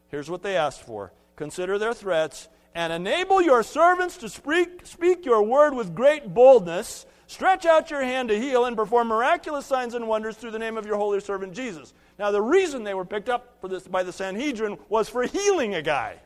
[0.09, 5.25] Here's what they asked for Consider their threats and enable your servants to speak, speak
[5.25, 7.07] your word with great boldness.
[7.27, 10.77] Stretch out your hand to heal and perform miraculous signs and wonders through the name
[10.77, 11.95] of your holy servant Jesus.
[12.19, 15.75] Now, the reason they were picked up for this by the Sanhedrin was for healing
[15.75, 16.19] a guy.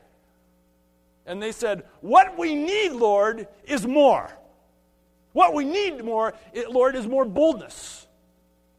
[1.25, 4.29] And they said, What we need, Lord, is more.
[5.33, 6.33] What we need more,
[6.69, 8.07] Lord, is more boldness.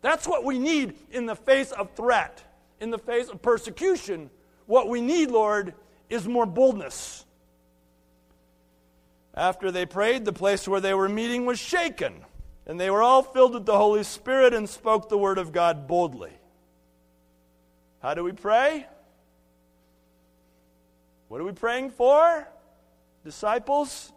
[0.03, 2.43] That's what we need in the face of threat,
[2.81, 4.31] in the face of persecution.
[4.67, 5.75] What we need, Lord,
[6.09, 7.25] is more boldness.
[9.41, 12.27] After they prayed, the place where they were meeting was shaken,
[12.67, 15.89] and they were all filled with the Holy Spirit and spoke the word of God
[15.89, 16.35] boldly.
[18.03, 18.87] How do we pray?
[21.29, 22.47] What are we praying for?
[23.25, 24.13] Disciples?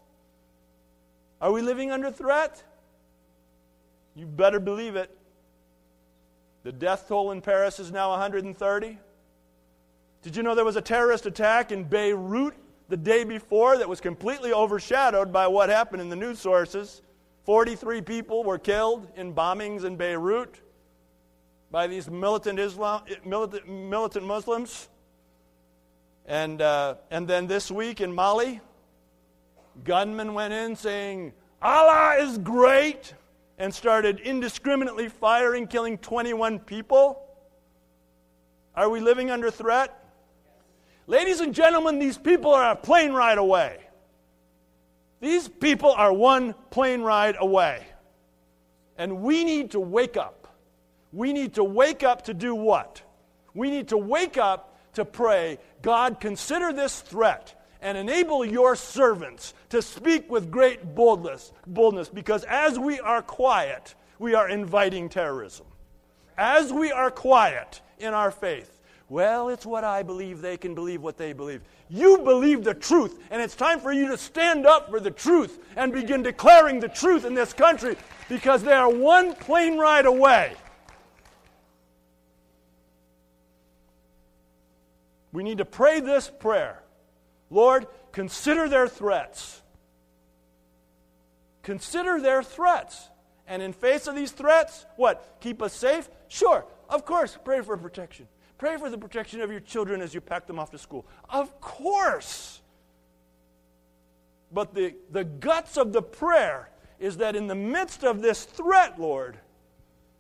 [1.40, 2.62] Are we living under threat?
[4.16, 5.10] You better believe it.
[6.64, 8.98] The death toll in Paris is now 130.
[10.22, 12.56] Did you know there was a terrorist attack in Beirut
[12.94, 17.02] the day before that was completely overshadowed by what happened in the news sources?
[17.44, 20.62] 43 people were killed in bombings in Beirut
[21.72, 24.90] by these militant, Islam, militant, militant Muslims.
[26.28, 28.62] And, uh, and then this week in Mali,
[29.84, 33.16] gunmen went in saying, Allah is great,
[33.58, 37.26] and started indiscriminately firing, killing 21 people.
[38.76, 40.03] Are we living under threat?
[41.06, 43.80] Ladies and gentlemen, these people are a plane ride away.
[45.20, 47.86] These people are one plane ride away.
[48.98, 50.48] And we need to wake up.
[51.12, 53.02] We need to wake up to do what?
[53.54, 59.54] We need to wake up to pray, God, consider this threat and enable your servants
[59.70, 65.66] to speak with great boldness, boldness because as we are quiet, we are inviting terrorism.
[66.38, 68.73] As we are quiet in our faith,
[69.14, 71.62] well, it's what I believe, they can believe what they believe.
[71.88, 75.60] You believe the truth, and it's time for you to stand up for the truth
[75.76, 77.96] and begin declaring the truth in this country
[78.28, 80.56] because they are one plane ride away.
[85.32, 86.82] We need to pray this prayer
[87.52, 89.62] Lord, consider their threats.
[91.62, 93.10] Consider their threats.
[93.46, 95.38] And in face of these threats, what?
[95.40, 96.10] Keep us safe?
[96.30, 98.28] Sure, of course, pray for protection.
[98.64, 101.06] Pray for the protection of your children as you pack them off to school.
[101.30, 102.62] Of course.
[104.54, 108.98] But the, the guts of the prayer is that in the midst of this threat,
[108.98, 109.38] Lord,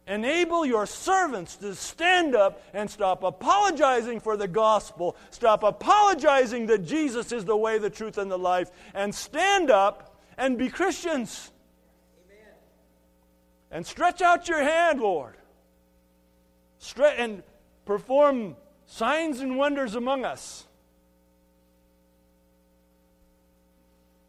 [0.05, 5.15] Enable your servants to stand up and stop apologizing for the gospel.
[5.29, 8.69] Stop apologizing that Jesus is the way, the truth, and the life.
[8.93, 11.49] And stand up and be Christians.
[12.25, 12.53] Amen.
[13.71, 15.37] And stretch out your hand, Lord.
[16.81, 17.43] Stre- and
[17.85, 20.65] perform signs and wonders among us.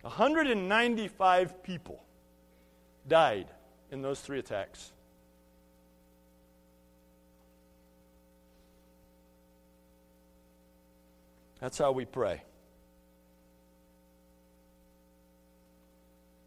[0.03, 2.03] 195 people
[3.09, 3.47] died
[3.91, 4.93] in those three attacks.
[11.61, 12.43] That's how we pray.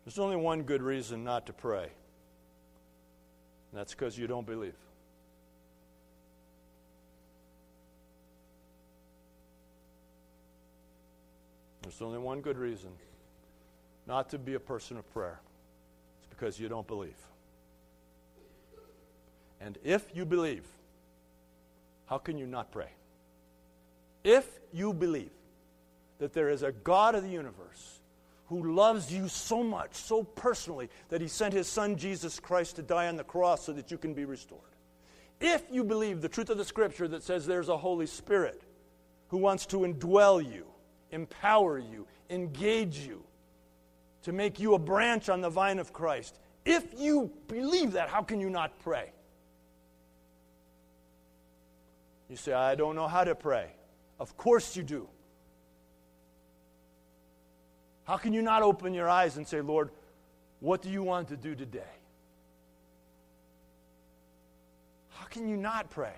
[0.06, 1.92] There's only one good reason not to pray, and
[3.74, 4.76] that's because you don't believe.
[11.88, 12.90] There's only one good reason
[14.08, 15.40] not to be a person of prayer.
[16.20, 17.16] It's because you don't believe.
[19.62, 20.66] And if you believe,
[22.08, 22.90] how can you not pray?
[24.26, 25.32] If you believe
[26.20, 28.00] that there is a God of the universe
[28.48, 32.82] who loves you so much, so personally, that he sent his son Jesus Christ to
[32.82, 34.62] die on the cross so that you can be restored.
[35.40, 38.62] If you believe the truth of the scripture that says there's a Holy Spirit
[39.30, 40.66] who wants to indwell you,
[41.12, 43.24] empower you, engage you,
[44.24, 48.22] to make you a branch on the vine of Christ, if you believe that, how
[48.22, 49.12] can you not pray?
[52.30, 53.72] You say, I don't know how to pray.
[54.20, 55.08] Of course you do.
[58.04, 59.92] How can you not open your eyes and say, Lord,
[60.60, 61.80] what do you want to do today?
[65.10, 66.14] How can you not pray?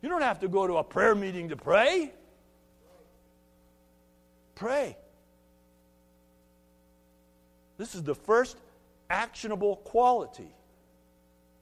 [0.00, 2.12] You don't have to go to a prayer meeting to pray.
[4.54, 4.96] Pray.
[7.76, 8.56] This is the first
[9.10, 10.52] actionable quality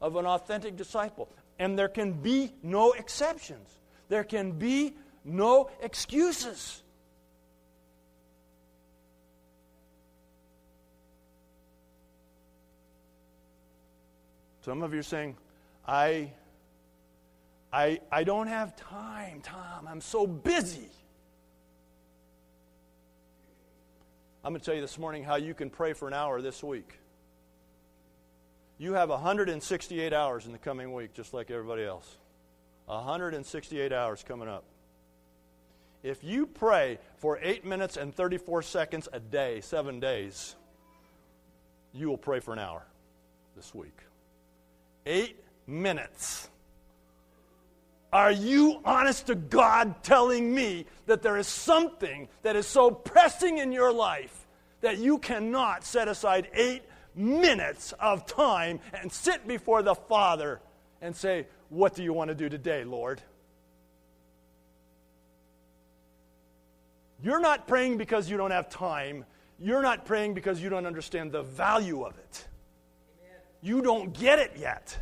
[0.00, 1.28] of an authentic disciple.
[1.58, 3.68] And there can be no exceptions,
[4.08, 4.94] there can be
[5.24, 6.82] no excuses.
[14.62, 15.36] Some of you are saying,
[15.86, 16.32] I,
[17.72, 19.86] I, I don't have time, Tom.
[19.88, 20.88] I'm so busy.
[24.44, 26.62] I'm going to tell you this morning how you can pray for an hour this
[26.62, 26.98] week.
[28.78, 32.16] You have 168 hours in the coming week, just like everybody else.
[32.86, 34.64] 168 hours coming up.
[36.02, 40.54] If you pray for 8 minutes and 34 seconds a day, seven days,
[41.92, 42.86] you will pray for an hour
[43.56, 43.98] this week.
[45.06, 46.48] Eight minutes.
[48.12, 53.58] Are you honest to God telling me that there is something that is so pressing
[53.58, 54.46] in your life
[54.80, 56.82] that you cannot set aside eight
[57.14, 60.60] minutes of time and sit before the Father
[61.00, 63.20] and say, What do you want to do today, Lord?
[67.22, 69.24] You're not praying because you don't have time.
[69.58, 72.46] You're not praying because you don't understand the value of it.
[73.18, 73.40] Amen.
[73.62, 74.98] you don't get it yet.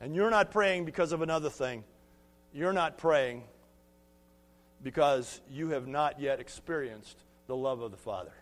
[0.00, 1.84] And you're not praying because of another thing.
[2.52, 3.44] You're not praying
[4.82, 8.32] because you have not yet experienced the love of the Father.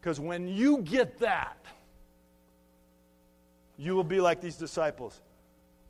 [0.00, 1.56] Because when you get that,
[3.76, 5.18] you will be like these disciples.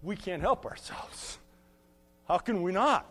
[0.02, 1.38] We can't help ourselves.
[2.28, 3.06] How can we not?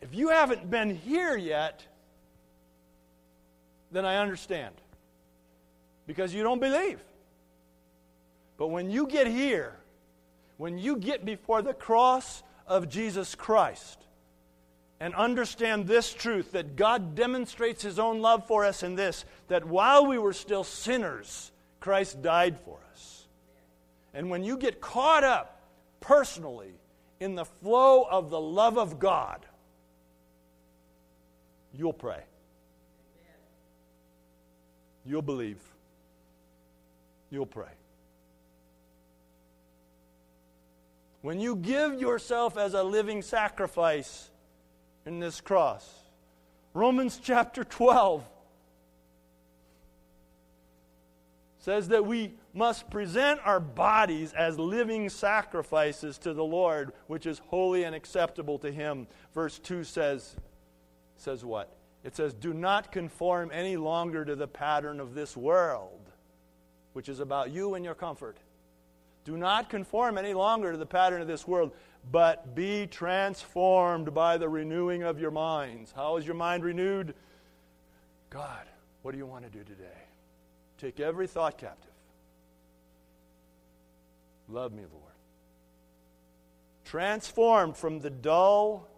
[0.00, 1.86] If you haven't been here yet,
[3.90, 4.74] then I understand.
[6.06, 7.00] Because you don't believe.
[8.56, 9.76] But when you get here,
[10.56, 14.02] when you get before the cross of Jesus Christ,
[15.02, 19.66] and understand this truth that God demonstrates His own love for us in this that
[19.66, 21.50] while we were still sinners,
[21.80, 23.26] Christ died for us.
[24.14, 25.60] And when you get caught up
[25.98, 26.70] personally
[27.18, 29.44] in the flow of the love of God,
[31.74, 32.22] you'll pray.
[35.04, 35.58] You'll believe.
[37.32, 37.72] You'll pray.
[41.22, 44.30] When you give yourself as a living sacrifice,
[45.06, 45.88] in this cross.
[46.74, 48.24] Romans chapter 12
[51.58, 57.40] says that we must present our bodies as living sacrifices to the Lord, which is
[57.46, 59.06] holy and acceptable to Him.
[59.34, 60.36] Verse 2 says,
[61.16, 61.76] says what?
[62.04, 66.00] It says, Do not conform any longer to the pattern of this world,
[66.92, 68.36] which is about you and your comfort.
[69.24, 71.72] Do not conform any longer to the pattern of this world,
[72.10, 75.92] but be transformed by the renewing of your minds.
[75.94, 77.14] How is your mind renewed?
[78.30, 78.66] God,
[79.02, 79.84] what do you want to do today?
[80.78, 81.90] Take every thought captive.
[84.48, 85.12] Love me, Lord.
[86.84, 88.88] Transformed from the dull,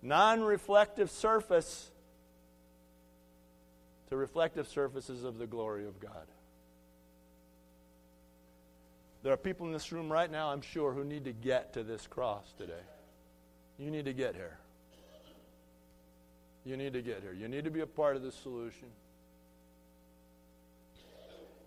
[0.00, 1.90] non reflective surface
[4.08, 6.26] to reflective surfaces of the glory of God.
[9.24, 11.82] There are people in this room right now, I'm sure, who need to get to
[11.82, 12.82] this cross today.
[13.78, 14.58] You need to get here.
[16.66, 17.32] You need to get here.
[17.32, 18.88] You need to be a part of this solution.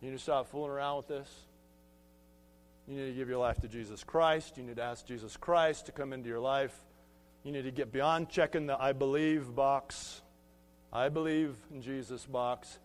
[0.01, 1.29] You need to stop fooling around with this.
[2.87, 4.55] You need to give your life to Jesus Christ.
[4.57, 6.77] You need to ask Jesus Christ to come into your life.
[7.43, 10.21] You need to get beyond checking the I believe box,
[10.93, 12.77] I believe in Jesus box,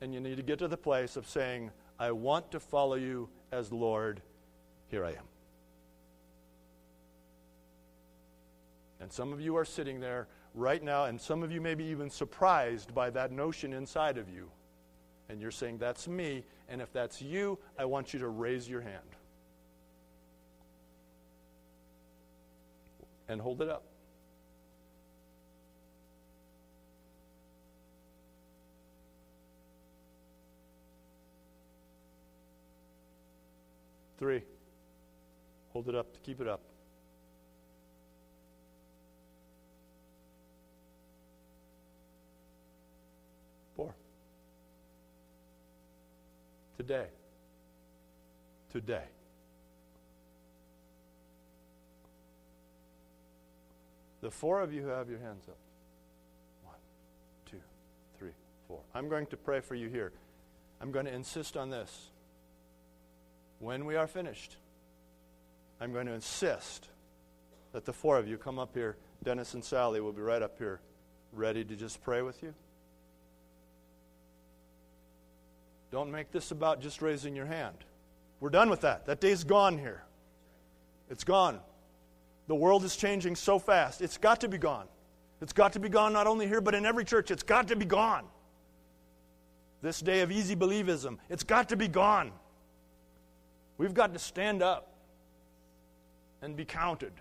[0.00, 3.28] and you need to get to the place of saying, I want to follow you
[3.54, 4.20] as Lord,
[4.88, 5.28] here I am.
[9.00, 11.84] And some of you are sitting there right now, and some of you may be
[11.84, 14.50] even surprised by that notion inside of you.
[15.28, 16.44] And you're saying, That's me.
[16.68, 19.02] And if that's you, I want you to raise your hand
[23.28, 23.84] and hold it up.
[34.18, 34.42] Three.
[35.72, 36.06] Hold it up.
[36.22, 36.60] Keep it up.
[43.76, 43.92] Four.
[46.76, 47.06] Today.
[48.72, 49.02] Today.
[54.20, 55.58] The four of you who have your hands up.
[56.62, 56.76] One,
[57.44, 57.60] two,
[58.16, 58.30] three,
[58.68, 58.80] four.
[58.94, 60.12] I'm going to pray for you here.
[60.80, 62.10] I'm going to insist on this
[63.64, 64.58] when we are finished,
[65.80, 66.88] I'm going to insist
[67.72, 68.98] that the four of you come up here.
[69.24, 70.80] Dennis and Sally will be right up here,
[71.32, 72.52] ready to just pray with you.
[75.90, 77.76] Don't make this about just raising your hand.
[78.38, 79.06] We're done with that.
[79.06, 80.02] That day's gone here.
[81.08, 81.58] It's gone.
[82.48, 84.02] The world is changing so fast.
[84.02, 84.88] It's got to be gone.
[85.40, 87.30] It's got to be gone not only here, but in every church.
[87.30, 88.26] It's got to be gone.
[89.80, 92.32] This day of easy believism, it's got to be gone.
[93.76, 94.92] We've got to stand up
[96.42, 97.12] and be counted.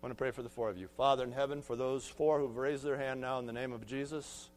[0.00, 0.88] I want to pray for the four of you.
[0.96, 3.86] Father in heaven, for those four who've raised their hand now in the name of
[3.86, 4.48] Jesus,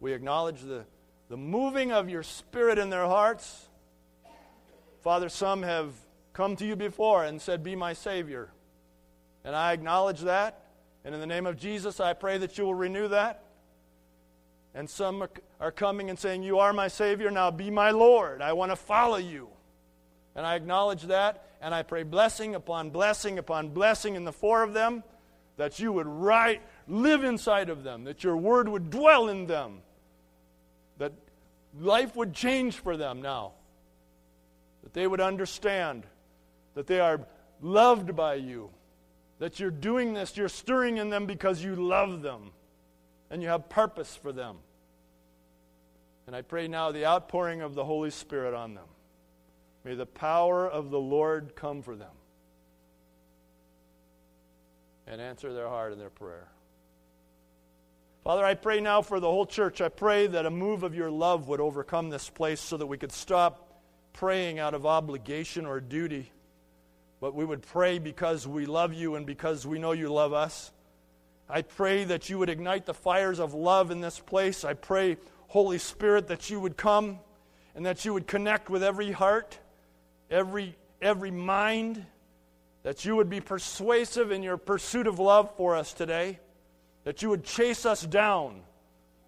[0.00, 0.84] we acknowledge the,
[1.28, 3.68] the moving of your spirit in their hearts.
[5.02, 5.92] Father, some have
[6.32, 8.50] come to you before and said, Be my Savior.
[9.44, 10.64] And I acknowledge that.
[11.04, 13.44] And in the name of Jesus, I pray that you will renew that.
[14.74, 15.26] And some
[15.60, 18.40] are, coming and saying, You are my Savior, now be my Lord.
[18.40, 19.48] I want to follow you.
[20.36, 24.62] And I acknowledge that, and I pray blessing upon blessing upon blessing in the four
[24.62, 25.02] of them,
[25.56, 29.80] that you would write, live inside of them, that your word would dwell in them,
[30.98, 31.12] that
[31.78, 33.52] life would change for them now,
[34.84, 36.04] that they would understand
[36.74, 37.20] that they are
[37.60, 38.70] loved by you.
[39.40, 42.52] That you're doing this, you're stirring in them because you love them
[43.30, 44.56] and you have purpose for them.
[46.26, 48.86] And I pray now the outpouring of the Holy Spirit on them.
[49.84, 52.12] May the power of the Lord come for them
[55.06, 56.48] and answer their heart and their prayer.
[58.22, 59.80] Father, I pray now for the whole church.
[59.80, 62.98] I pray that a move of your love would overcome this place so that we
[62.98, 63.80] could stop
[64.12, 66.30] praying out of obligation or duty,
[67.20, 70.70] but we would pray because we love you and because we know you love us.
[71.50, 74.64] I pray that you would ignite the fires of love in this place.
[74.64, 75.16] I pray,
[75.48, 77.18] Holy Spirit, that you would come
[77.74, 79.58] and that you would connect with every heart,
[80.30, 82.04] every, every mind,
[82.82, 86.38] that you would be persuasive in your pursuit of love for us today
[87.04, 88.60] that you would chase us down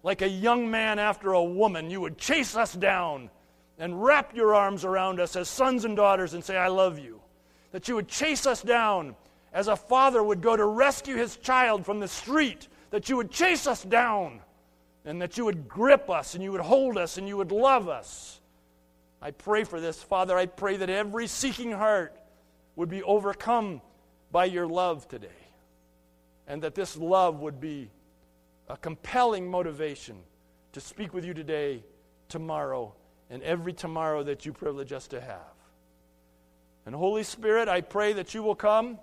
[0.03, 1.89] like a young man after a woman.
[1.89, 3.29] You would chase us down
[3.79, 7.21] and wrap your arms around us as sons and daughters and say, I love you.
[7.71, 9.15] That you would chase us down
[9.53, 12.67] as a father would go to rescue his child from the street.
[12.89, 14.41] That you would chase us down
[15.05, 17.87] and that you would grip us and you would hold us and you would love
[17.87, 18.39] us.
[19.21, 20.37] I pray for this, Father.
[20.37, 22.15] I pray that every seeking heart
[22.75, 23.81] would be overcome
[24.31, 25.29] by your love today
[26.47, 27.89] and that this love would be
[28.67, 30.17] a compelling motivation
[30.73, 31.83] to speak with you today,
[32.29, 32.93] tomorrow,
[33.29, 35.39] and every tomorrow that you privilege us to have.
[36.85, 38.99] And Holy Spirit, I pray that you will come,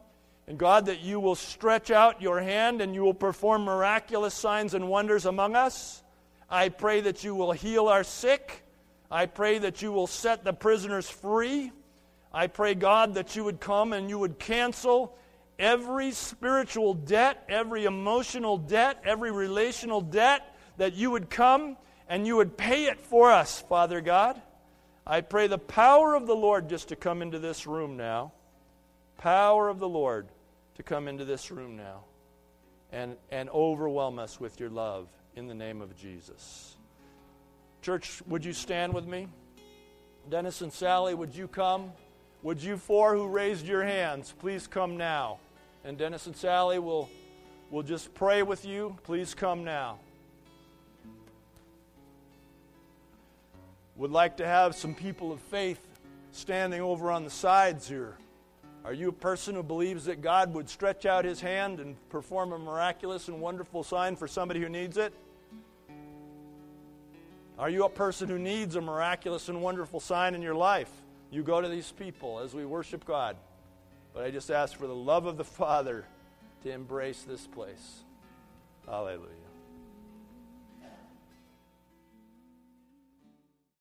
[0.50, 4.74] and God, that you will stretch out your hand and you will perform miraculous signs
[4.74, 6.02] and wonders among us.
[6.50, 8.64] I pray that you will heal our sick.
[9.12, 11.70] I pray that you will set the prisoners free.
[12.34, 15.16] I pray, God, that you would come and you would cancel
[15.56, 20.42] every spiritual debt, every emotional debt, every relational debt,
[20.78, 21.76] that you would come
[22.08, 24.42] and you would pay it for us, Father God.
[25.06, 28.32] I pray the power of the Lord just to come into this room now.
[29.16, 30.26] Power of the Lord
[30.80, 32.04] to come into this room now
[32.90, 36.74] and, and overwhelm us with your love in the name of Jesus.
[37.82, 39.28] Church, would you stand with me?
[40.30, 41.92] Dennis and Sally, would you come?
[42.42, 45.38] Would you four who raised your hands please come now?
[45.84, 47.08] and Dennis and Sally will,
[47.70, 48.96] will just pray with you.
[49.04, 49.98] Please come now.
[53.96, 55.80] Would like to have some people of faith
[56.32, 58.16] standing over on the sides here.
[58.84, 62.52] Are you a person who believes that God would stretch out his hand and perform
[62.52, 65.12] a miraculous and wonderful sign for somebody who needs it?
[67.58, 70.90] Are you a person who needs a miraculous and wonderful sign in your life?
[71.30, 73.36] You go to these people as we worship God.
[74.14, 76.06] But I just ask for the love of the Father
[76.62, 78.00] to embrace this place.
[78.86, 79.39] Hallelujah.